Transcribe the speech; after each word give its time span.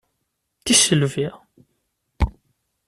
D 0.61 0.63
tisselbi! 0.65 1.27